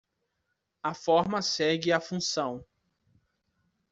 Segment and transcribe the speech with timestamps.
[0.83, 2.65] A forma segue a função.